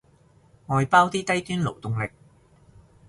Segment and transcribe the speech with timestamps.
[0.65, 2.09] 外包啲低端勞動力